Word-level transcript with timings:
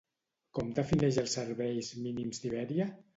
Com 0.57 0.69
defineix 0.79 1.19
els 1.23 1.35
serveis 1.39 1.91
mínims 2.07 2.43
d'Ibèria? 2.47 2.89